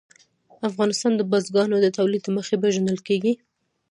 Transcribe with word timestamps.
افغانستان 0.69 1.13
د 1.15 1.21
بزګانو 1.31 1.75
د 1.81 1.87
تولید 1.97 2.21
له 2.25 2.31
مخې 2.37 2.55
پېژندل 2.61 2.99
کېږي. 3.07 3.33